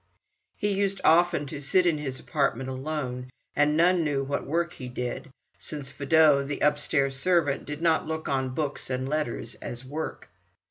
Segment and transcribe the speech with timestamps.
[0.57, 4.89] He used often to sit in his apartment alone, and none knew what work he
[4.89, 10.29] did, since Fedot, the upstairs servant, did not look on books and letters as "work."